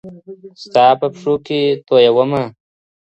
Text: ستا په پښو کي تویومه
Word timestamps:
ستا 0.63 0.85
په 0.99 1.07
پښو 1.13 1.33
کي 1.45 1.61
تویومه 1.87 2.43